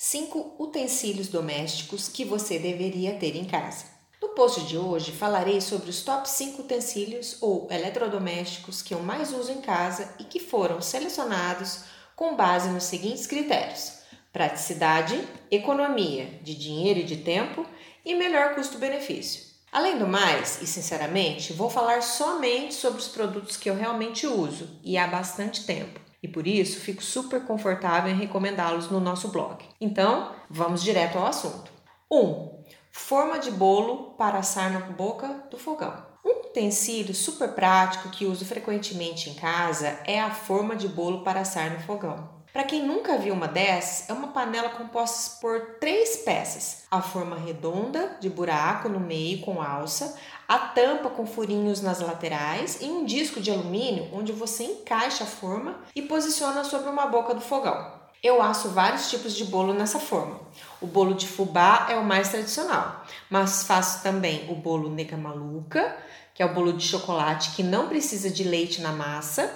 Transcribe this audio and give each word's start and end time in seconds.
5 0.00 0.54
utensílios 0.60 1.26
domésticos 1.26 2.06
que 2.06 2.24
você 2.24 2.56
deveria 2.56 3.16
ter 3.16 3.34
em 3.34 3.44
casa. 3.44 3.84
No 4.22 4.28
post 4.28 4.60
de 4.60 4.78
hoje 4.78 5.10
falarei 5.10 5.60
sobre 5.60 5.90
os 5.90 6.02
top 6.02 6.30
5 6.30 6.62
utensílios 6.62 7.36
ou 7.40 7.66
eletrodomésticos 7.68 8.80
que 8.80 8.94
eu 8.94 9.00
mais 9.00 9.32
uso 9.32 9.50
em 9.50 9.60
casa 9.60 10.14
e 10.20 10.22
que 10.22 10.38
foram 10.38 10.80
selecionados 10.80 11.80
com 12.14 12.36
base 12.36 12.68
nos 12.68 12.84
seguintes 12.84 13.26
critérios: 13.26 13.94
praticidade, 14.32 15.20
economia 15.50 16.26
de 16.44 16.54
dinheiro 16.54 17.00
e 17.00 17.04
de 17.04 17.16
tempo 17.16 17.66
e 18.04 18.14
melhor 18.14 18.54
custo-benefício. 18.54 19.48
Além 19.72 19.98
do 19.98 20.06
mais, 20.06 20.62
e 20.62 20.66
sinceramente, 20.68 21.52
vou 21.52 21.68
falar 21.68 22.04
somente 22.04 22.72
sobre 22.72 23.00
os 23.00 23.08
produtos 23.08 23.56
que 23.56 23.68
eu 23.68 23.74
realmente 23.74 24.28
uso 24.28 24.78
e 24.84 24.96
há 24.96 25.08
bastante 25.08 25.66
tempo 25.66 26.07
e 26.22 26.28
por 26.28 26.46
isso 26.46 26.80
fico 26.80 27.02
super 27.02 27.44
confortável 27.44 28.10
em 28.10 28.16
recomendá-los 28.16 28.90
no 28.90 29.00
nosso 29.00 29.28
blog. 29.28 29.64
Então, 29.80 30.32
vamos 30.50 30.82
direto 30.82 31.18
ao 31.18 31.26
assunto. 31.26 31.70
1. 32.10 32.16
Um, 32.16 32.64
forma 32.90 33.38
de 33.38 33.50
bolo 33.50 34.14
para 34.16 34.38
assar 34.38 34.72
na 34.72 34.80
boca 34.80 35.46
do 35.50 35.58
fogão. 35.58 36.06
Um 36.24 36.48
utensílio 36.48 37.14
super 37.14 37.52
prático 37.52 38.10
que 38.10 38.26
uso 38.26 38.44
frequentemente 38.44 39.30
em 39.30 39.34
casa 39.34 40.00
é 40.04 40.20
a 40.20 40.30
forma 40.30 40.74
de 40.74 40.88
bolo 40.88 41.22
para 41.22 41.40
assar 41.40 41.70
no 41.70 41.80
fogão. 41.80 42.37
Para 42.58 42.66
quem 42.66 42.84
nunca 42.84 43.16
viu 43.16 43.34
uma 43.34 43.46
dessas, 43.46 44.10
é 44.10 44.12
uma 44.12 44.32
panela 44.32 44.70
composta 44.70 45.38
por 45.40 45.76
três 45.78 46.16
peças: 46.24 46.82
a 46.90 47.00
forma 47.00 47.36
redonda, 47.36 48.16
de 48.18 48.28
buraco 48.28 48.88
no 48.88 48.98
meio 48.98 49.42
com 49.42 49.62
alça, 49.62 50.18
a 50.48 50.58
tampa 50.58 51.08
com 51.08 51.24
furinhos 51.24 51.80
nas 51.80 52.00
laterais 52.00 52.78
e 52.80 52.86
um 52.86 53.04
disco 53.04 53.40
de 53.40 53.52
alumínio 53.52 54.08
onde 54.12 54.32
você 54.32 54.64
encaixa 54.64 55.22
a 55.22 55.26
forma 55.28 55.76
e 55.94 56.02
posiciona 56.02 56.64
sobre 56.64 56.90
uma 56.90 57.06
boca 57.06 57.32
do 57.32 57.40
fogão. 57.40 57.92
Eu 58.20 58.42
asso 58.42 58.70
vários 58.70 59.08
tipos 59.08 59.36
de 59.36 59.44
bolo 59.44 59.72
nessa 59.72 60.00
forma. 60.00 60.40
O 60.80 60.86
bolo 60.88 61.14
de 61.14 61.28
fubá 61.28 61.86
é 61.88 61.94
o 61.94 62.02
mais 62.02 62.30
tradicional, 62.30 63.04
mas 63.30 63.62
faço 63.62 64.02
também 64.02 64.50
o 64.50 64.56
bolo 64.56 64.90
nega 64.90 65.16
maluca, 65.16 65.96
que 66.38 66.42
é 66.44 66.46
o 66.46 66.54
bolo 66.54 66.72
de 66.72 66.84
chocolate 66.84 67.50
que 67.56 67.64
não 67.64 67.88
precisa 67.88 68.30
de 68.30 68.44
leite 68.44 68.80
na 68.80 68.92
massa, 68.92 69.52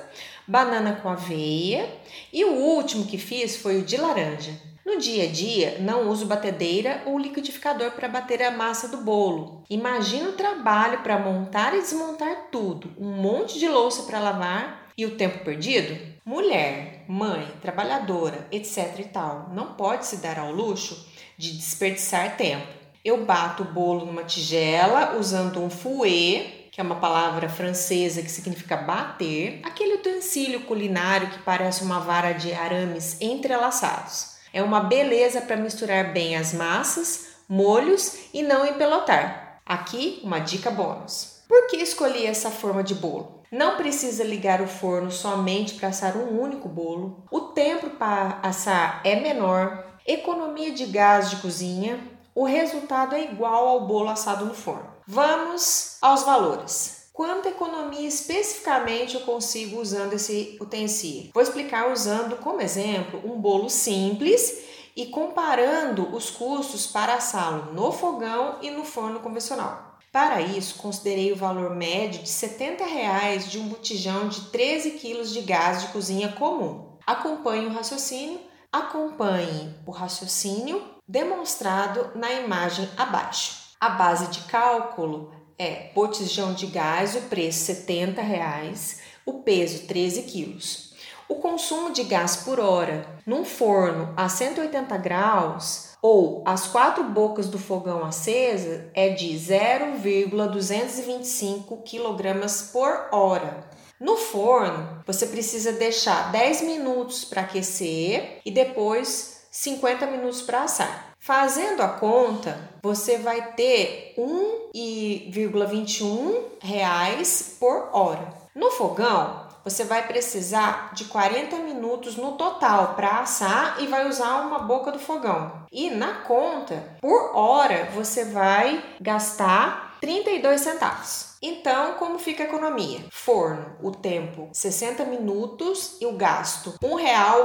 banana 0.49 0.99
com 1.01 1.09
aveia 1.09 1.89
e 2.33 2.45
o 2.45 2.55
último 2.55 3.07
que 3.07 3.17
fiz 3.17 3.57
foi 3.57 3.79
o 3.79 3.85
de 3.85 3.97
laranja. 3.97 4.51
No 4.85 4.99
dia 4.99 5.23
a 5.23 5.31
dia, 5.31 5.77
não 5.79 6.09
uso 6.09 6.27
batedeira 6.27 7.01
ou 7.07 7.21
liquidificador 7.21 7.93
para 7.93 8.09
bater 8.09 8.43
a 8.43 8.51
massa 8.51 8.89
do 8.89 8.97
bolo. 8.97 9.63
Imagina 9.71 10.31
o 10.31 10.33
trabalho 10.33 11.05
para 11.05 11.21
montar 11.21 11.73
e 11.73 11.83
desmontar 11.83 12.49
tudo, 12.51 12.91
um 12.99 13.13
monte 13.13 13.61
de 13.61 13.69
louça 13.69 14.03
para 14.03 14.19
lavar 14.19 14.89
e 14.99 15.07
o 15.07 15.15
tempo 15.15 15.45
perdido? 15.45 15.97
Mulher, 16.25 17.05
mãe, 17.07 17.47
trabalhadora, 17.63 18.49
etc 18.51 18.99
e 18.99 19.05
tal, 19.05 19.51
não 19.55 19.75
pode 19.75 20.05
se 20.05 20.17
dar 20.17 20.37
ao 20.37 20.51
luxo 20.51 21.07
de 21.39 21.53
desperdiçar 21.53 22.37
tempo. 22.37 22.67
Eu 23.05 23.25
bato 23.25 23.63
o 23.63 23.73
bolo 23.73 24.05
numa 24.05 24.25
tigela 24.25 25.17
usando 25.17 25.63
um 25.63 25.71
fouet 25.71 26.62
que 26.73 26.81
é 26.81 26.85
uma 26.85 26.97
palavra 26.97 27.51
francesa 27.51 28.23
que 28.23 28.31
significa 28.31 28.79
bater, 28.79 29.61
aquele 29.63 29.97
utensílio 29.97 30.63
culinário 30.63 31.29
que 31.29 31.39
parece 31.41 31.85
uma 31.85 32.01
vara 32.01 32.33
de 32.33 32.51
arames 32.55 33.21
entrelaçados. 33.21 34.37
É 34.55 34.63
uma 34.63 34.81
beleza 34.81 35.43
para 35.43 35.55
misturar 35.55 36.15
bem 36.15 36.35
as 36.35 36.55
massas, 36.55 37.37
molhos 37.47 38.17
e 38.33 38.43
não 38.43 38.65
empelotar. 38.65 39.61
Aqui 39.67 40.21
uma 40.25 40.39
dica 40.39 40.71
bônus. 40.71 41.43
Por 41.47 41.67
que 41.67 41.77
escolhi 41.77 42.25
essa 42.25 42.51
forma 42.51 42.83
de 42.83 42.95
bolo? 42.95 43.43
Não 43.53 43.77
precisa 43.77 44.25
ligar 44.25 44.63
o 44.63 44.67
forno 44.67 45.11
somente 45.11 45.75
para 45.75 45.89
assar 45.89 46.17
um 46.17 46.41
único 46.41 46.71
bolo. 46.71 47.23
O 47.31 47.41
tempo 47.41 47.91
para 47.91 48.39
assar 48.43 49.03
é 49.05 49.17
menor, 49.17 49.99
economia 50.07 50.73
de 50.73 50.87
gás 50.87 51.29
de 51.29 51.37
cozinha, 51.37 52.01
o 52.35 52.45
resultado 52.45 53.15
é 53.15 53.25
igual 53.25 53.69
ao 53.69 53.87
bolo 53.87 54.09
assado 54.09 54.47
no 54.47 54.55
forno. 54.55 54.92
Vamos 55.07 55.97
aos 56.01 56.23
valores. 56.23 57.09
Quanta 57.13 57.51
economia 57.51 58.09
especificamente 58.09 59.17
eu 59.17 59.21
consigo 59.23 59.81
usando 59.81 60.15
esse 60.15 60.57
utensílio? 60.61 61.31
Vou 61.35 61.43
explicar 61.43 61.93
usando 61.93 62.37
como 62.37 62.61
exemplo 62.61 63.21
um 63.25 63.41
bolo 63.41 63.69
simples 63.69 64.63
e 64.97 65.07
comparando 65.07 66.15
os 66.15 66.31
custos 66.31 66.87
para 66.87 67.15
assá-lo 67.15 67.73
no 67.73 67.93
fogão 67.93 68.59
e 68.63 68.71
no 68.71 68.85
forno 68.85 69.21
convencional. 69.21 69.99
Para 70.11 70.41
isso, 70.41 70.77
considerei 70.77 71.33
o 71.33 71.37
valor 71.37 71.75
médio 71.75 72.23
de 72.23 72.29
70 72.29 72.85
reais 72.85 73.51
de 73.51 73.59
um 73.59 73.69
botijão 73.69 74.29
de 74.29 74.43
13 74.51 74.93
kg 74.93 75.23
de 75.25 75.41
gás 75.41 75.83
de 75.83 75.89
cozinha 75.89 76.33
comum. 76.33 76.97
Acompanhe 77.07 77.67
o 77.67 77.73
raciocínio, 77.73 78.41
acompanhe 78.71 79.75
o 79.87 79.91
raciocínio 79.91 80.83
demonstrado 81.09 82.11
na 82.15 82.31
imagem 82.33 82.89
abaixo. 82.97 83.62
A 83.83 83.89
base 83.89 84.29
de 84.29 84.41
cálculo 84.43 85.33
é 85.59 85.91
botijão 85.93 86.55
de 86.55 86.67
gás, 86.67 87.17
o 87.17 87.23
preço 87.23 87.65
70 87.65 88.23
reais, 88.23 89.01
o 89.27 89.41
peso 89.41 89.89
13 89.89 90.23
quilos. 90.23 90.95
O 91.29 91.41
consumo 91.41 91.91
de 91.91 92.05
gás 92.05 92.37
por 92.37 92.61
hora 92.61 93.05
num 93.27 93.45
forno 93.45 94.15
a 94.17 94.29
180 94.29 94.97
graus 94.99 95.97
ou 96.01 96.45
as 96.47 96.69
quatro 96.69 97.03
bocas 97.03 97.49
do 97.49 97.59
fogão 97.59 98.05
acesa 98.05 98.89
é 98.95 99.09
de 99.09 99.37
0,225 99.37 101.79
kg 101.79 102.47
por 102.73 103.09
hora. 103.11 103.69
No 103.99 104.17
forno, 104.17 105.03
você 105.05 105.27
precisa 105.27 105.73
deixar 105.73 106.31
10 106.31 106.63
minutos 106.63 107.25
para 107.25 107.43
aquecer 107.43 108.39
e 108.47 108.51
depois 108.53 109.45
50 109.51 110.07
minutos 110.07 110.41
para 110.41 110.63
assar. 110.63 111.12
Fazendo 111.25 111.85
a 111.85 111.89
conta, 111.89 112.59
você 112.83 113.17
vai 113.17 113.53
ter 113.53 114.13
1,21 114.19 116.35
reais 116.61 117.59
por 117.61 117.91
hora. 117.93 118.27
No 118.57 118.73
fogão, 118.73 119.47
você 119.65 119.85
vai 119.85 120.05
precisar 120.09 120.93
de 120.95 121.05
40 121.05 121.59
minutos 121.59 122.17
no 122.17 122.33
total 122.33 122.97
para 122.97 123.21
assar 123.21 123.81
e 123.81 123.87
vai 123.87 124.09
usar 124.09 124.41
uma 124.41 124.59
boca 124.59 124.91
do 124.91 124.99
fogão. 124.99 125.65
E 125.71 125.91
na 125.91 126.23
conta, 126.23 126.97
por 127.01 127.37
hora, 127.37 127.89
você 127.95 128.25
vai 128.25 128.83
gastar 129.01 129.99
32 130.01 130.61
centavos. 130.61 131.37
Então, 131.41 131.93
como 132.01 132.19
fica 132.19 132.43
a 132.43 132.47
economia? 132.47 132.99
Forno, 133.13 133.77
o 133.81 133.93
tempo 133.93 134.49
60 134.53 135.05
minutos 135.05 135.99
e 136.01 136.07
o 136.07 136.17
gasto 136.17 136.75
R$ 136.83 136.89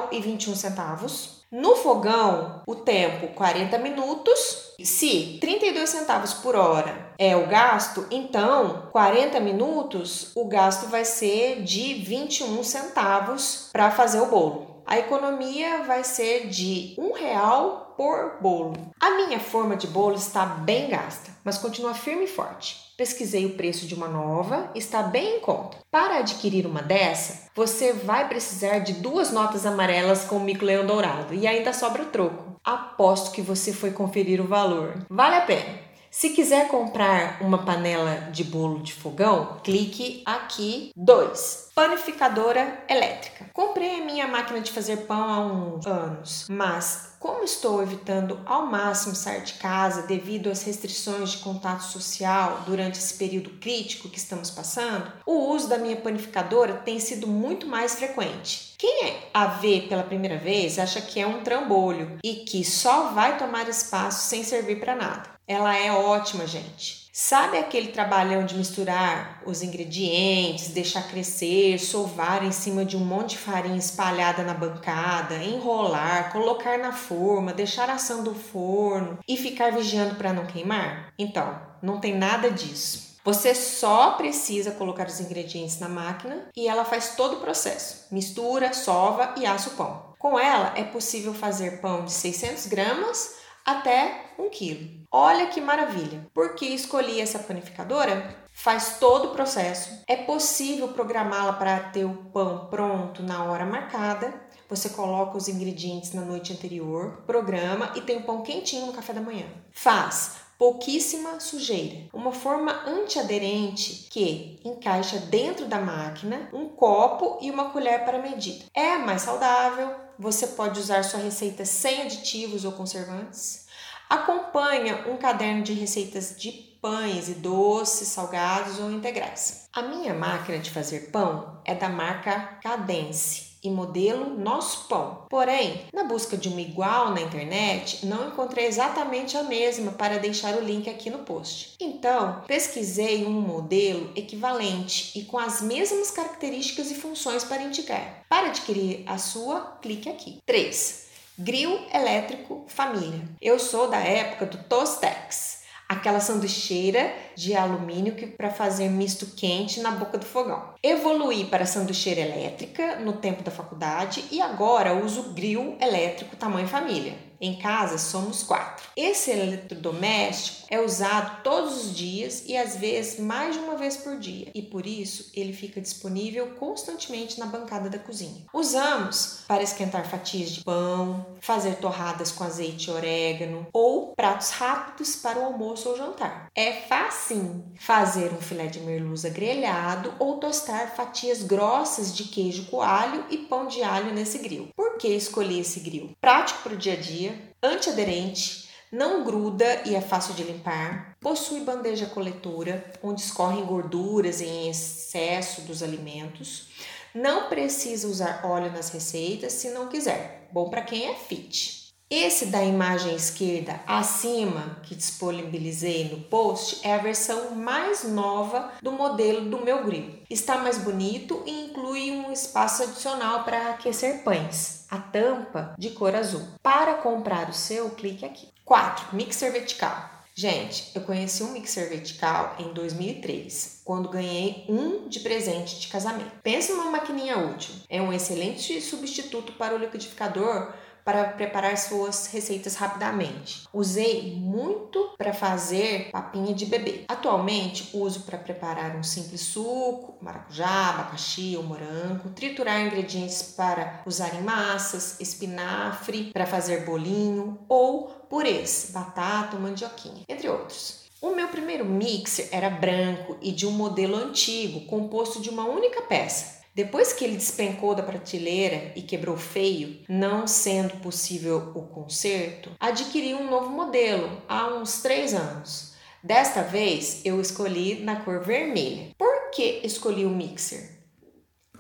1,21. 0.09 1.36
No 1.49 1.77
fogão, 1.77 2.61
o 2.67 2.75
tempo 2.75 3.27
40 3.27 3.77
minutos. 3.77 4.73
Se 4.83 5.37
32 5.39 5.89
centavos 5.89 6.33
por 6.33 6.57
hora 6.57 7.13
é 7.17 7.37
o 7.37 7.47
gasto, 7.47 8.05
então 8.11 8.89
40 8.91 9.39
minutos 9.39 10.31
o 10.35 10.45
gasto 10.45 10.87
vai 10.87 11.05
ser 11.05 11.63
de 11.63 11.93
21 11.93 12.61
centavos 12.63 13.69
para 13.71 13.89
fazer 13.91 14.19
o 14.19 14.25
bolo. 14.25 14.83
A 14.85 14.99
economia 14.99 15.83
vai 15.83 16.03
ser 16.03 16.47
de 16.47 16.93
um 16.97 17.13
real 17.13 17.93
por 17.95 18.41
bolo. 18.41 18.73
A 18.99 19.11
minha 19.11 19.39
forma 19.39 19.77
de 19.77 19.87
bolo 19.87 20.15
está 20.15 20.45
bem 20.45 20.89
gasta, 20.89 21.31
mas 21.45 21.57
continua 21.57 21.93
firme 21.93 22.25
e 22.25 22.27
forte. 22.27 22.86
Pesquisei 22.97 23.45
o 23.45 23.51
preço 23.51 23.85
de 23.85 23.93
uma 23.93 24.07
nova, 24.07 24.71
está 24.73 25.03
bem 25.03 25.37
em 25.37 25.39
conta. 25.39 25.77
Para 25.91 26.17
adquirir 26.17 26.65
uma 26.65 26.81
dessa, 26.81 27.47
você 27.55 27.93
vai 27.93 28.27
precisar 28.27 28.79
de 28.79 28.93
duas 28.93 29.31
notas 29.31 29.67
amarelas 29.67 30.23
com 30.23 30.39
mico-leão 30.39 30.83
dourado 30.83 31.31
e 31.35 31.45
ainda 31.45 31.73
sobra 31.73 32.01
o 32.01 32.07
troco. 32.07 32.59
Aposto 32.63 33.31
que 33.31 33.41
você 33.41 33.71
foi 33.71 33.91
conferir 33.91 34.41
o 34.41 34.47
valor. 34.47 35.05
Vale 35.11 35.35
a 35.35 35.41
pena. 35.41 35.86
Se 36.19 36.31
quiser 36.31 36.67
comprar 36.67 37.37
uma 37.43 37.59
panela 37.59 38.31
de 38.31 38.43
bolo 38.43 38.81
de 38.81 38.91
fogão, 38.91 39.59
clique 39.63 40.23
aqui 40.25 40.91
2. 40.97 41.69
Panificadora 41.75 42.83
elétrica. 42.89 43.51
Comprei 43.53 44.01
a 44.01 44.03
minha 44.03 44.27
máquina 44.27 44.59
de 44.59 44.71
fazer 44.71 45.05
pão 45.05 45.29
há 45.29 45.45
uns 45.45 45.85
anos, 45.85 46.47
mas 46.49 47.11
como 47.19 47.43
estou 47.43 47.83
evitando 47.83 48.39
ao 48.47 48.65
máximo 48.65 49.13
sair 49.13 49.43
de 49.43 49.53
casa 49.53 50.07
devido 50.07 50.49
às 50.49 50.63
restrições 50.63 51.33
de 51.33 51.37
contato 51.37 51.83
social 51.83 52.63
durante 52.65 52.97
esse 52.97 53.13
período 53.13 53.51
crítico 53.59 54.09
que 54.09 54.17
estamos 54.17 54.49
passando, 54.49 55.11
o 55.23 55.53
uso 55.53 55.69
da 55.69 55.77
minha 55.77 55.97
panificadora 55.97 56.73
tem 56.83 56.99
sido 56.99 57.27
muito 57.27 57.67
mais 57.67 57.93
frequente. 57.93 58.73
Quem 58.75 59.05
é 59.05 59.29
a 59.31 59.45
ver 59.45 59.87
pela 59.87 60.01
primeira 60.01 60.39
vez 60.39 60.79
acha 60.79 60.99
que 60.99 61.19
é 61.19 61.27
um 61.27 61.43
trambolho 61.43 62.17
e 62.23 62.37
que 62.37 62.63
só 62.63 63.11
vai 63.11 63.37
tomar 63.37 63.69
espaço 63.69 64.27
sem 64.27 64.43
servir 64.43 64.79
para 64.79 64.95
nada. 64.95 65.36
Ela 65.47 65.77
é 65.77 65.91
ótima, 65.91 66.45
gente. 66.45 67.07
Sabe 67.13 67.57
aquele 67.57 67.87
trabalhão 67.87 68.45
de 68.45 68.55
misturar 68.55 69.41
os 69.45 69.63
ingredientes, 69.63 70.67
deixar 70.67 71.07
crescer, 71.07 71.79
sovar 71.79 72.43
em 72.43 72.51
cima 72.51 72.85
de 72.85 72.95
um 72.95 73.03
monte 73.03 73.31
de 73.31 73.37
farinha 73.39 73.77
espalhada 73.77 74.43
na 74.43 74.53
bancada, 74.53 75.35
enrolar, 75.37 76.31
colocar 76.31 76.77
na 76.77 76.91
forma, 76.91 77.53
deixar 77.53 77.89
assando 77.89 78.31
o 78.31 78.35
forno 78.35 79.17
e 79.27 79.35
ficar 79.37 79.71
vigiando 79.71 80.15
para 80.15 80.33
não 80.33 80.45
queimar? 80.45 81.11
Então, 81.17 81.59
não 81.81 81.99
tem 81.99 82.15
nada 82.15 82.51
disso. 82.51 83.17
Você 83.23 83.55
só 83.55 84.11
precisa 84.11 84.71
colocar 84.71 85.07
os 85.07 85.19
ingredientes 85.19 85.79
na 85.79 85.89
máquina 85.89 86.49
e 86.55 86.67
ela 86.67 86.85
faz 86.85 87.15
todo 87.15 87.37
o 87.37 87.41
processo. 87.41 88.05
Mistura, 88.11 88.73
sova 88.73 89.33
e 89.37 89.45
assa 89.45 89.69
o 89.69 89.73
pão. 89.73 90.13
Com 90.19 90.37
ela 90.37 90.73
é 90.75 90.83
possível 90.83 91.33
fazer 91.33 91.81
pão 91.81 92.05
de 92.05 92.11
600 92.11 92.67
gramas 92.67 93.46
até 93.67 94.31
1 94.39 94.49
quilo. 94.49 95.05
Olha 95.11 95.47
que 95.47 95.59
maravilha! 95.59 96.25
Por 96.33 96.55
que 96.55 96.65
escolhi 96.65 97.19
essa 97.19 97.39
panificadora? 97.39 98.33
Faz 98.53 98.97
todo 98.97 99.25
o 99.25 99.31
processo. 99.31 100.03
É 100.07 100.15
possível 100.15 100.87
programá-la 100.87 101.53
para 101.53 101.79
ter 101.79 102.05
o 102.05 102.15
pão 102.33 102.67
pronto 102.69 103.21
na 103.21 103.43
hora 103.43 103.65
marcada. 103.65 104.33
Você 104.69 104.89
coloca 104.89 105.37
os 105.37 105.47
ingredientes 105.47 106.13
na 106.13 106.21
noite 106.21 106.53
anterior, 106.53 107.23
programa 107.27 107.91
e 107.95 108.01
tem 108.01 108.17
o 108.17 108.23
pão 108.23 108.41
quentinho 108.41 108.87
no 108.87 108.93
café 108.93 109.13
da 109.13 109.21
manhã. 109.21 109.45
Faz 109.71 110.46
pouquíssima 110.57 111.39
sujeira. 111.39 112.07
Uma 112.11 112.31
forma 112.31 112.71
antiaderente 112.87 114.07
que 114.09 114.59
encaixa 114.65 115.19
dentro 115.19 115.65
da 115.65 115.79
máquina 115.79 116.49
um 116.51 116.67
copo 116.67 117.37
e 117.41 117.51
uma 117.51 117.69
colher 117.69 118.03
para 118.03 118.21
medida. 118.21 118.65
É 118.73 118.97
mais 118.97 119.21
saudável, 119.21 119.95
você 120.17 120.47
pode 120.47 120.79
usar 120.79 121.03
sua 121.03 121.19
receita 121.19 121.63
sem 121.65 122.01
aditivos 122.01 122.65
ou 122.65 122.71
conservantes. 122.71 123.67
Acompanha 124.09 125.05
um 125.09 125.17
caderno 125.17 125.63
de 125.63 125.73
receitas 125.73 126.35
de 126.37 126.51
pães 126.81 127.27
e 127.27 127.33
doces, 127.33 128.07
salgados 128.07 128.79
ou 128.79 128.89
integrais. 128.89 129.67
A 129.73 129.81
minha 129.81 130.13
máquina 130.13 130.59
de 130.59 130.71
fazer 130.71 131.11
pão 131.11 131.59
é 131.65 131.75
da 131.75 131.89
marca 131.89 132.57
Cadence 132.63 133.46
e 133.63 133.69
modelo 133.69 134.37
Nosso 134.37 134.87
Pão. 134.87 135.25
Porém, 135.29 135.81
na 135.93 136.03
busca 136.03 136.37
de 136.37 136.49
uma 136.49 136.61
igual 136.61 137.11
na 137.11 137.21
internet, 137.21 138.05
não 138.05 138.27
encontrei 138.27 138.65
exatamente 138.65 139.37
a 139.37 139.43
mesma 139.43 139.91
para 139.91 140.19
deixar 140.19 140.55
o 140.55 140.63
link 140.63 140.89
aqui 140.89 141.09
no 141.09 141.19
post. 141.19 141.75
Então, 141.79 142.43
pesquisei 142.47 143.25
um 143.25 143.31
modelo 143.31 144.11
equivalente 144.15 145.17
e 145.17 145.23
com 145.23 145.37
as 145.37 145.61
mesmas 145.61 146.11
características 146.11 146.91
e 146.91 146.95
funções 146.95 147.43
para 147.43 147.63
indicar. 147.63 148.23
Para 148.29 148.47
adquirir 148.47 149.03
a 149.05 149.17
sua, 149.17 149.77
clique 149.81 150.09
aqui. 150.09 150.39
3. 150.45 151.07
Grill 151.39 151.79
elétrico 151.93 152.65
família. 152.67 153.27
Eu 153.41 153.59
sou 153.59 153.89
da 153.89 153.99
época 153.99 154.45
do 154.47 154.57
Tostex 154.63 155.56
aquela 155.87 156.19
sanduicheira 156.19 157.13
de 157.35 157.55
alumínio 157.55 158.15
que 158.15 158.27
para 158.27 158.49
fazer 158.49 158.89
misto 158.89 159.27
quente 159.35 159.79
na 159.79 159.91
boca 159.91 160.17
do 160.17 160.25
fogão. 160.25 160.73
Evoluí 160.83 161.45
para 161.45 161.65
sanduicheira 161.65 162.21
elétrica 162.21 162.97
no 162.97 163.13
tempo 163.13 163.43
da 163.43 163.51
faculdade 163.51 164.25
e 164.31 164.41
agora 164.41 164.93
uso 164.93 165.33
grill 165.33 165.77
elétrico 165.79 166.35
tamanho 166.35 166.67
família. 166.67 167.26
Em 167.39 167.55
casa 167.57 167.97
somos 167.97 168.43
quatro. 168.43 168.87
Esse 168.95 169.31
eletrodoméstico 169.31 170.67
é 170.69 170.79
usado 170.81 171.43
todos 171.43 171.85
os 171.85 171.95
dias 171.95 172.43
e 172.45 172.57
às 172.57 172.75
vezes 172.75 173.19
mais 173.19 173.55
de 173.55 173.61
uma 173.61 173.75
vez 173.75 173.95
por 173.97 174.17
dia, 174.17 174.49
e 174.53 174.61
por 174.61 174.85
isso 174.85 175.31
ele 175.33 175.53
fica 175.53 175.79
disponível 175.79 176.47
constantemente 176.59 177.39
na 177.39 177.45
bancada 177.45 177.89
da 177.89 177.99
cozinha. 177.99 178.45
Usamos 178.53 179.41
para 179.47 179.63
esquentar 179.63 180.09
fatias 180.09 180.49
de 180.49 180.63
pão, 180.63 181.25
fazer 181.39 181.75
torradas 181.75 182.31
com 182.31 182.43
azeite 182.43 182.89
e 182.89 182.93
orégano 182.93 183.67
ou 183.71 184.13
pratos 184.15 184.49
rápidos 184.49 185.15
para 185.15 185.39
o 185.39 185.45
almoço 185.45 185.89
ou 185.89 185.97
jantar. 185.97 186.49
É 186.55 186.73
fácil 186.73 187.63
fazer 187.79 188.33
um 188.33 188.41
filé 188.41 188.65
de 188.65 188.79
merluza 188.79 189.29
grelhado 189.29 190.13
ou 190.19 190.37
tostar 190.37 190.95
fatias 190.95 191.43
grossas 191.43 192.15
de 192.15 192.25
queijo 192.25 192.65
coalho 192.65 193.25
e 193.29 193.37
pão 193.37 193.67
de 193.67 193.83
alho 193.83 194.13
nesse 194.13 194.39
grill. 194.39 194.69
Por 194.75 194.97
que 194.97 195.09
escolhi 195.09 195.59
esse 195.59 195.79
grill? 195.79 196.11
Prático 196.19 196.63
para 196.63 196.73
o 196.73 196.77
dia 196.77 196.93
a 196.93 196.97
dia 196.97 197.26
antiaderente, 197.61 198.69
não 198.91 199.23
gruda 199.23 199.81
e 199.85 199.95
é 199.95 200.01
fácil 200.01 200.33
de 200.33 200.43
limpar, 200.43 201.15
possui 201.19 201.61
bandeja 201.61 202.05
coletora, 202.05 202.93
onde 203.03 203.21
escorrem 203.21 203.65
gorduras 203.65 204.41
em 204.41 204.69
excesso 204.69 205.61
dos 205.61 205.83
alimentos, 205.83 206.67
não 207.13 207.49
precisa 207.49 208.07
usar 208.07 208.41
óleo 208.45 208.71
nas 208.71 208.89
receitas 208.89 209.53
se 209.53 209.71
não 209.71 209.87
quiser, 209.87 210.47
bom 210.51 210.69
para 210.69 210.83
quem 210.83 211.05
é 211.09 211.15
fit. 211.15 211.87
Esse 212.09 212.45
da 212.45 212.63
imagem 212.63 213.13
esquerda 213.13 213.81
acima, 213.85 214.79
que 214.83 214.95
disponibilizei 214.95 216.07
no 216.07 216.21
post, 216.21 216.79
é 216.87 216.93
a 216.93 216.99
versão 216.99 217.53
mais 217.53 218.03
nova 218.05 218.71
do 218.81 218.93
modelo 218.93 219.49
do 219.49 219.61
meu 219.65 219.83
grill. 219.83 220.19
Está 220.29 220.57
mais 220.57 220.77
bonito 220.77 221.43
e 221.45 221.65
inclui 221.65 222.11
um 222.11 222.31
espaço 222.31 222.83
adicional 222.83 223.43
para 223.43 223.71
aquecer 223.71 224.23
pães, 224.23 224.76
a 224.89 224.97
tampa 224.97 225.73
de 225.77 225.91
cor 225.91 226.15
azul. 226.15 226.45
Para 226.61 226.95
comprar 226.95 227.49
o 227.49 227.53
seu, 227.53 227.89
clique 227.91 228.25
aqui. 228.25 228.49
4. 228.65 229.15
Mixer 229.15 229.51
vertical. 229.51 230.17
Gente, 230.39 230.91
eu 230.93 231.01
conheci 231.01 231.41
um 231.41 231.51
mixer 231.51 231.89
vertical 231.89 232.55
em 232.59 232.71
2003, 232.71 233.81
quando 233.83 234.07
ganhei 234.07 234.65
um 234.69 235.09
de 235.09 235.21
presente 235.21 235.79
de 235.79 235.87
casamento. 235.87 236.29
Pensa 236.43 236.75
numa 236.75 236.91
maquininha 236.91 237.39
útil. 237.39 237.73
É 237.89 237.99
um 237.99 238.13
excelente 238.13 238.79
substituto 238.79 239.53
para 239.53 239.73
o 239.73 239.79
liquidificador 239.79 240.71
para 241.07 241.23
preparar 241.23 241.77
suas 241.77 242.27
receitas 242.27 242.75
rapidamente. 242.75 243.65
Usei 243.71 244.35
muito 244.35 245.11
para 245.17 245.31
fazer 245.31 246.09
papinha 246.11 246.53
de 246.53 246.65
bebê. 246.65 247.05
Atualmente 247.07 247.91
uso 247.93 248.23
para 248.23 248.37
preparar 248.37 248.93
um 248.97 249.03
simples 249.03 249.39
suco, 249.39 250.17
maracujá, 250.21 250.89
abacaxi 250.89 251.55
ou 251.55 251.63
morango, 251.63 252.31
triturar 252.31 252.81
ingredientes 252.81 253.41
para 253.41 254.01
usar 254.05 254.35
em 254.35 254.41
massas, 254.41 255.17
espinafre 255.21 256.29
para 256.33 256.45
fazer 256.45 256.83
bolinho 256.83 257.57
ou 257.69 258.09
purês, 258.29 258.89
batata 258.93 259.55
ou 259.55 259.61
mandioquinha, 259.61 260.23
entre 260.27 260.49
outros. 260.49 261.05
O 261.21 261.29
meu 261.29 261.47
primeiro 261.47 261.85
mixer 261.85 262.49
era 262.51 262.69
branco 262.69 263.37
e 263.41 263.53
de 263.53 263.65
um 263.65 263.71
modelo 263.71 264.17
antigo, 264.17 264.85
composto 264.87 265.41
de 265.41 265.49
uma 265.49 265.63
única 265.63 266.01
peça. 266.01 266.56
Depois 266.77 267.11
que 267.11 267.25
ele 267.25 267.37
despencou 267.37 267.95
da 267.95 268.03
prateleira 268.03 268.91
e 268.95 269.01
quebrou 269.01 269.35
feio, 269.35 269.99
não 270.07 270.45
sendo 270.45 270.97
possível 270.97 271.71
o 271.73 271.81
conserto, 271.81 272.69
adquiri 272.79 273.33
um 273.33 273.49
novo 273.49 273.71
modelo 273.71 274.43
há 274.47 274.67
uns 274.75 275.01
3 275.01 275.33
anos. 275.33 275.93
Desta 276.21 276.61
vez 276.61 277.25
eu 277.25 277.41
escolhi 277.41 278.03
na 278.03 278.17
cor 278.17 278.43
vermelha. 278.43 279.09
Por 279.17 279.49
que 279.49 279.81
escolhi 279.83 280.23
o 280.23 280.29
mixer? 280.29 280.96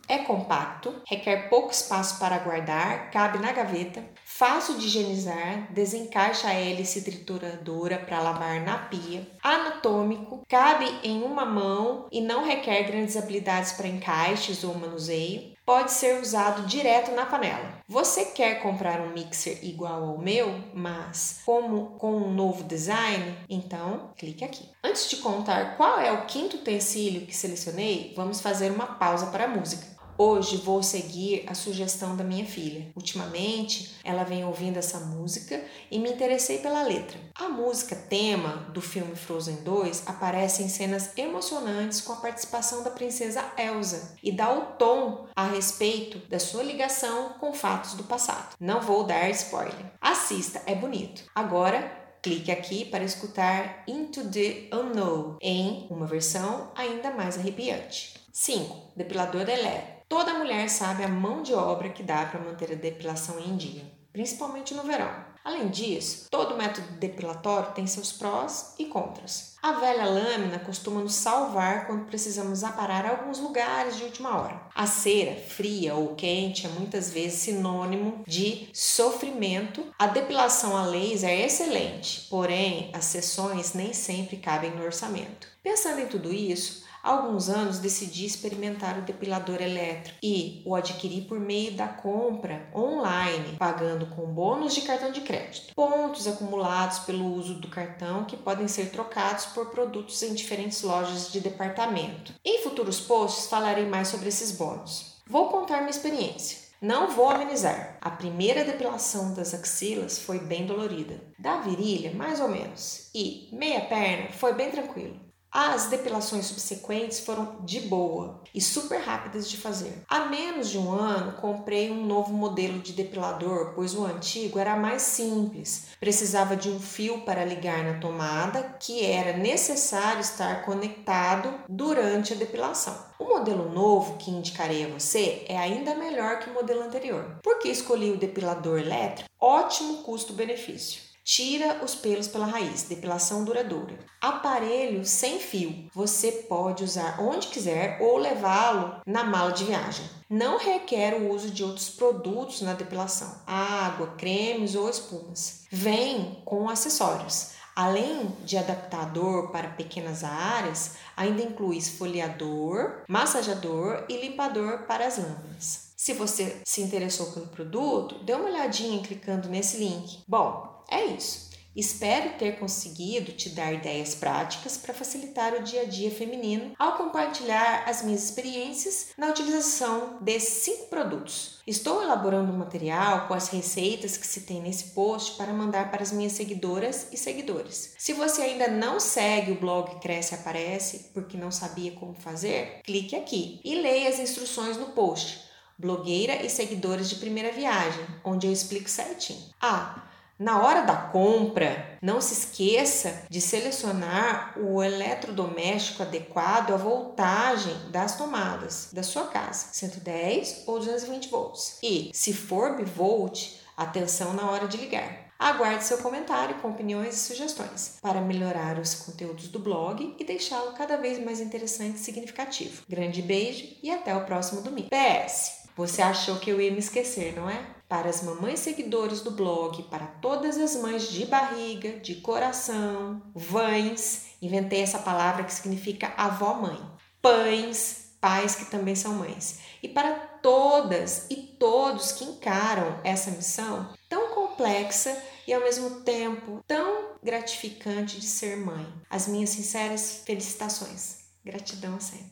É 0.09 0.19
compacto, 0.19 1.01
requer 1.05 1.49
pouco 1.49 1.71
espaço 1.71 2.17
para 2.17 2.37
guardar, 2.39 3.11
cabe 3.11 3.39
na 3.39 3.51
gaveta, 3.51 4.03
fácil 4.23 4.77
de 4.77 4.87
higienizar, 4.87 5.67
desencaixa 5.73 6.47
a 6.47 6.53
hélice 6.53 7.03
trituradora 7.03 7.97
para 7.97 8.21
lavar 8.21 8.61
na 8.61 8.77
pia, 8.77 9.27
anatômico, 9.43 10.45
cabe 10.47 10.85
em 11.03 11.23
uma 11.23 11.45
mão 11.45 12.07
e 12.09 12.21
não 12.21 12.45
requer 12.45 12.83
grandes 12.83 13.17
habilidades 13.17 13.73
para 13.73 13.87
encaixes 13.87 14.63
ou 14.63 14.73
manuseio, 14.75 15.57
pode 15.65 15.91
ser 15.91 16.21
usado 16.21 16.65
direto 16.65 17.11
na 17.11 17.25
panela. 17.25 17.81
Você 17.89 18.23
quer 18.25 18.61
comprar 18.61 19.01
um 19.01 19.11
mixer 19.11 19.59
igual 19.65 20.01
ao 20.01 20.17
meu, 20.17 20.63
mas 20.73 21.41
como 21.45 21.97
com 21.97 22.15
um 22.15 22.33
novo 22.33 22.63
design? 22.63 23.35
Então, 23.49 24.11
clique 24.15 24.45
aqui. 24.45 24.63
Antes 24.81 25.09
de 25.09 25.17
contar 25.17 25.75
qual 25.75 25.99
é 25.99 26.09
o 26.13 26.25
quinto 26.25 26.55
utensílio 26.55 27.27
que 27.27 27.35
selecionei, 27.35 28.13
vamos 28.15 28.39
fazer 28.39 28.71
uma 28.71 28.85
pausa 28.85 29.25
para 29.27 29.43
a 29.43 29.49
música. 29.49 29.96
Hoje 30.19 30.57
vou 30.57 30.81
seguir 30.81 31.43
a 31.45 31.53
sugestão 31.53 32.15
da 32.15 32.23
minha 32.23 32.45
filha. 32.45 32.87
Ultimamente, 32.95 33.95
ela 34.03 34.23
vem 34.23 34.43
ouvindo 34.43 34.77
essa 34.77 34.99
música 34.99 35.63
e 35.91 35.99
me 35.99 36.09
interessei 36.09 36.57
pela 36.57 36.81
letra. 36.81 37.19
A 37.35 37.47
música 37.47 37.95
tema 37.95 38.67
do 38.73 38.81
filme 38.81 39.15
Frozen 39.15 39.57
2 39.57 40.07
aparece 40.07 40.63
em 40.63 40.69
cenas 40.69 41.15
emocionantes 41.15 42.01
com 42.01 42.13
a 42.13 42.17
participação 42.17 42.83
da 42.83 42.89
princesa 42.89 43.45
Elsa 43.59 44.15
e 44.23 44.31
dá 44.31 44.51
o 44.51 44.61
tom 44.77 45.27
a 45.35 45.45
respeito 45.45 46.17
da 46.29 46.39
sua 46.39 46.63
ligação 46.63 47.35
com 47.39 47.53
fatos 47.53 47.93
do 47.93 48.03
passado. 48.03 48.55
Não 48.59 48.81
vou 48.81 49.03
dar 49.03 49.29
spoiler. 49.29 49.85
Assista, 50.01 50.63
é 50.65 50.73
bonito. 50.73 51.25
Agora 51.35 52.07
Clique 52.19 52.51
aqui 52.51 52.83
para 52.83 53.03
escutar 53.03 53.83
Into 53.87 54.29
the 54.29 54.75
Unknown 54.75 55.37
em 55.39 55.87
uma 55.89 56.05
versão 56.05 56.71
ainda 56.75 57.11
mais 57.11 57.37
arrepiante. 57.37 58.15
5. 58.33 58.91
Depilador 58.95 59.47
elétrico. 59.47 59.96
Toda 60.09 60.35
mulher 60.35 60.69
sabe 60.69 61.03
a 61.03 61.07
mão 61.07 61.43
de 61.43 61.53
obra 61.53 61.89
que 61.89 62.01
dá 62.01 62.25
para 62.25 62.39
manter 62.39 62.71
a 62.71 62.75
depilação 62.75 63.39
em 63.39 63.57
dia, 63.57 63.83
principalmente 64.13 64.73
no 64.73 64.83
verão. 64.83 65.27
Além 65.43 65.67
disso, 65.69 66.27
todo 66.29 66.57
método 66.57 66.87
depilatório 66.93 67.73
tem 67.73 67.87
seus 67.87 68.11
prós 68.11 68.73
e 68.77 68.85
contras. 68.85 69.55
A 69.61 69.73
velha 69.73 70.05
lâmina 70.05 70.59
costuma 70.59 71.01
nos 71.01 71.15
salvar 71.15 71.87
quando 71.87 72.05
precisamos 72.05 72.63
aparar 72.63 73.05
alguns 73.05 73.39
lugares 73.39 73.97
de 73.97 74.03
última 74.03 74.37
hora. 74.37 74.61
A 74.75 74.85
cera, 74.85 75.35
fria 75.35 75.95
ou 75.95 76.15
quente, 76.15 76.65
é 76.65 76.69
muitas 76.69 77.11
vezes 77.11 77.39
sinônimo 77.39 78.23
de 78.27 78.69
sofrimento. 78.73 79.85
A 79.97 80.07
depilação 80.07 80.75
a 80.75 80.85
laser 80.85 81.29
é 81.29 81.45
excelente, 81.45 82.27
porém 82.29 82.91
as 82.93 83.05
sessões 83.05 83.73
nem 83.73 83.93
sempre 83.93 84.37
cabem 84.37 84.71
no 84.71 84.83
orçamento. 84.83 85.47
Pensando 85.63 85.99
em 85.99 86.07
tudo 86.07 86.33
isso, 86.33 86.86
Há 87.07 87.11
alguns 87.11 87.47
anos 87.47 87.79
decidi 87.79 88.25
experimentar 88.25 88.97
o 88.97 89.01
depilador 89.01 89.61
elétrico 89.61 90.19
e 90.21 90.61
o 90.65 90.75
adquiri 90.75 91.21
por 91.21 91.39
meio 91.39 91.71
da 91.71 91.87
compra 91.87 92.69
online, 92.75 93.55
pagando 93.57 94.07
com 94.07 94.25
bônus 94.25 94.75
de 94.75 94.81
cartão 94.81 95.09
de 95.09 95.21
crédito. 95.21 95.73
Pontos 95.73 96.27
acumulados 96.27 96.99
pelo 96.99 97.33
uso 97.33 97.61
do 97.61 97.69
cartão 97.69 98.25
que 98.25 98.35
podem 98.35 98.67
ser 98.67 98.91
trocados 98.91 99.45
por 99.45 99.67
produtos 99.67 100.21
em 100.21 100.33
diferentes 100.33 100.81
lojas 100.81 101.31
de 101.31 101.39
departamento. 101.39 102.33
Em 102.43 102.61
futuros 102.61 102.99
posts 102.99 103.47
falarei 103.47 103.85
mais 103.85 104.09
sobre 104.09 104.27
esses 104.27 104.51
bônus. 104.51 105.21
Vou 105.25 105.47
contar 105.47 105.77
minha 105.77 105.91
experiência. 105.91 106.67
Não 106.81 107.11
vou 107.11 107.29
amenizar. 107.29 107.97
A 108.01 108.09
primeira 108.09 108.65
depilação 108.65 109.33
das 109.33 109.53
axilas 109.53 110.19
foi 110.19 110.39
bem 110.39 110.65
dolorida. 110.65 111.21
Da 111.39 111.61
virilha, 111.61 112.11
mais 112.13 112.41
ou 112.41 112.49
menos. 112.49 113.09
E 113.15 113.47
meia 113.53 113.85
perna 113.85 114.29
foi 114.33 114.53
bem 114.53 114.69
tranquilo. 114.69 115.26
As 115.59 115.87
depilações 115.87 116.45
subsequentes 116.45 117.19
foram 117.19 117.55
de 117.61 117.79
boa 117.79 118.43
e 118.53 118.61
super 118.61 118.99
rápidas 118.99 119.49
de 119.49 119.57
fazer. 119.57 120.03
Há 120.07 120.25
menos 120.25 120.69
de 120.69 120.77
um 120.77 120.91
ano, 120.91 121.41
comprei 121.41 121.89
um 121.89 122.05
novo 122.05 122.31
modelo 122.31 122.77
de 122.77 122.93
depilador, 122.93 123.73
pois 123.73 123.95
o 123.95 124.05
antigo 124.05 124.59
era 124.59 124.75
mais 124.75 125.01
simples. 125.01 125.87
Precisava 125.99 126.55
de 126.55 126.69
um 126.69 126.79
fio 126.79 127.21
para 127.21 127.43
ligar 127.43 127.83
na 127.83 127.99
tomada, 127.99 128.75
que 128.79 129.03
era 129.03 129.35
necessário 129.35 130.21
estar 130.21 130.63
conectado 130.63 131.51
durante 131.67 132.33
a 132.33 132.35
depilação. 132.35 132.95
O 133.17 133.23
modelo 133.23 133.73
novo 133.73 134.17
que 134.17 134.29
indicarei 134.29 134.85
a 134.85 134.89
você 134.89 135.43
é 135.49 135.57
ainda 135.57 135.95
melhor 135.95 136.37
que 136.37 136.51
o 136.51 136.53
modelo 136.53 136.83
anterior. 136.83 137.39
Por 137.41 137.57
que 137.57 137.69
escolhi 137.69 138.11
o 138.11 138.17
depilador 138.17 138.77
elétrico? 138.77 139.27
Ótimo 139.39 140.03
custo-benefício. 140.03 141.06
Tira 141.29 141.83
os 141.83 141.93
pelos 141.93 142.29
pela 142.29 142.45
raiz, 142.45 142.83
depilação 142.83 143.43
duradoura. 143.43 143.99
Aparelho 144.21 145.03
sem 145.03 145.39
fio. 145.39 145.89
Você 145.93 146.31
pode 146.31 146.85
usar 146.85 147.19
onde 147.19 147.47
quiser 147.47 148.01
ou 148.01 148.15
levá-lo 148.17 149.01
na 149.05 149.25
mala 149.25 149.51
de 149.51 149.65
viagem. 149.65 150.05
Não 150.29 150.57
requer 150.57 151.15
o 151.15 151.29
uso 151.29 151.51
de 151.51 151.65
outros 151.65 151.89
produtos 151.89 152.61
na 152.61 152.71
depilação, 152.71 153.41
água, 153.45 154.15
cremes 154.17 154.73
ou 154.73 154.89
espumas. 154.89 155.65
Vem 155.69 156.41
com 156.45 156.69
acessórios. 156.69 157.49
Além 157.75 158.33
de 158.45 158.57
adaptador 158.57 159.51
para 159.51 159.67
pequenas 159.67 160.23
áreas, 160.23 160.93
ainda 161.17 161.41
inclui 161.41 161.75
esfoliador, 161.75 163.01
massageador 163.05 164.05
e 164.07 164.15
limpador 164.15 164.83
para 164.87 165.05
as 165.05 165.17
lâminas. 165.17 165.86
Se 165.99 166.13
você 166.13 166.61
se 166.63 166.79
interessou 166.81 167.31
pelo 167.31 167.47
produto, 167.47 168.23
dê 168.23 168.31
uma 168.33 168.49
olhadinha 168.49 169.01
clicando 169.01 169.49
nesse 169.49 169.77
link. 169.77 170.19
Bom, 170.27 170.85
é 170.91 171.03
isso. 171.05 171.47
Espero 171.75 172.37
ter 172.37 172.59
conseguido 172.59 173.31
te 173.31 173.49
dar 173.49 173.73
ideias 173.73 174.13
práticas 174.13 174.77
para 174.77 174.93
facilitar 174.93 175.53
o 175.53 175.63
dia 175.63 175.81
a 175.81 175.85
dia 175.85 176.11
feminino 176.11 176.73
ao 176.77 176.97
compartilhar 176.97 177.83
as 177.87 178.03
minhas 178.03 178.23
experiências 178.23 179.09
na 179.17 179.27
utilização 179.27 180.17
desses 180.21 180.63
cinco 180.63 180.85
produtos. 180.85 181.59
Estou 181.65 182.01
elaborando 182.01 182.51
um 182.51 182.57
material 182.57 183.27
com 183.27 183.33
as 183.33 183.49
receitas 183.49 184.17
que 184.17 184.25
se 184.25 184.41
tem 184.41 184.61
nesse 184.61 184.85
post 184.95 185.35
para 185.35 185.53
mandar 185.53 185.89
para 185.89 186.03
as 186.03 186.11
minhas 186.11 186.33
seguidoras 186.33 187.07
e 187.11 187.17
seguidores. 187.17 187.93
Se 187.97 188.13
você 188.13 188.43
ainda 188.43 188.67
não 188.67 188.99
segue 188.99 189.51
o 189.51 189.59
blog 189.59 189.99
Cresce 189.99 190.35
Aparece 190.35 191.09
porque 191.13 191.37
não 191.37 191.51
sabia 191.51 191.91
como 191.91 192.13
fazer, 192.13 192.81
clique 192.83 193.15
aqui 193.15 193.59
e 193.63 193.75
leia 193.81 194.09
as 194.09 194.19
instruções 194.19 194.77
no 194.77 194.87
post. 194.87 195.46
Blogueira 195.77 196.43
e 196.43 196.49
seguidores 196.49 197.09
de 197.09 197.17
primeira 197.17 197.51
viagem, 197.51 198.03
onde 198.23 198.47
eu 198.47 198.51
explico 198.51 198.89
certinho. 198.89 199.43
Ah, 199.61 200.07
na 200.39 200.61
hora 200.61 200.81
da 200.81 200.95
compra, 200.95 201.97
não 202.01 202.21
se 202.21 202.33
esqueça 202.33 203.23
de 203.29 203.41
selecionar 203.41 204.53
o 204.59 204.83
eletrodoméstico 204.83 206.03
adequado 206.03 206.73
à 206.73 206.77
voltagem 206.77 207.75
das 207.89 208.17
tomadas 208.17 208.89
da 208.93 209.01
sua 209.01 209.27
casa, 209.27 209.69
110 209.71 210.63
ou 210.67 210.77
220 210.77 211.29
volts. 211.29 211.79
E, 211.81 212.11
se 212.13 212.33
for 212.33 212.75
bivolt, 212.75 213.55
atenção 213.75 214.33
na 214.33 214.49
hora 214.49 214.67
de 214.67 214.77
ligar. 214.77 215.27
Aguarde 215.39 215.83
seu 215.83 215.99
comentário 215.99 216.55
com 216.55 216.69
opiniões 216.69 217.15
e 217.15 217.19
sugestões 217.19 217.97
para 218.01 218.19
melhorar 218.19 218.79
os 218.79 218.95
conteúdos 218.95 219.47
do 219.49 219.59
blog 219.59 220.15
e 220.17 220.23
deixá-lo 220.23 220.73
cada 220.73 220.97
vez 220.97 221.23
mais 221.23 221.39
interessante 221.39 221.97
e 221.97 221.99
significativo. 221.99 222.81
Grande 222.89 223.21
beijo 223.21 223.67
e 223.83 223.91
até 223.91 224.15
o 224.15 224.25
próximo 224.25 224.61
domingo. 224.61 224.89
PS, 224.89 225.66
você 225.77 226.01
achou 226.01 226.37
que 226.37 226.49
eu 226.49 226.59
ia 226.59 226.71
me 226.71 226.79
esquecer, 226.79 227.35
não 227.35 227.49
é? 227.49 227.77
para 227.87 228.09
as 228.09 228.21
mamães 228.21 228.59
seguidores 228.59 229.21
do 229.21 229.31
blog, 229.31 229.83
para 229.83 230.05
todas 230.05 230.57
as 230.57 230.75
mães 230.75 231.09
de 231.09 231.25
barriga, 231.25 231.99
de 231.99 232.15
coração, 232.15 233.21
vães, 233.33 234.25
inventei 234.41 234.81
essa 234.81 234.99
palavra 234.99 235.45
que 235.45 235.53
significa 235.53 236.13
avó-mãe, 236.17 236.79
pães, 237.21 238.11
pais 238.19 238.55
que 238.55 238.65
também 238.65 238.95
são 238.95 239.13
mães, 239.13 239.59
e 239.81 239.87
para 239.87 240.11
todas 240.41 241.27
e 241.29 241.35
todos 241.35 242.11
que 242.11 242.25
encaram 242.25 242.99
essa 243.03 243.31
missão 243.31 243.93
tão 244.09 244.33
complexa 244.33 245.17
e 245.47 245.53
ao 245.53 245.61
mesmo 245.61 246.01
tempo 246.01 246.61
tão 246.67 247.15
gratificante 247.23 248.19
de 248.19 248.25
ser 248.25 248.57
mãe. 248.57 248.85
As 249.09 249.27
minhas 249.27 249.51
sinceras 249.51 250.23
felicitações. 250.25 251.19
Gratidão 251.43 251.99
sempre. 251.99 252.25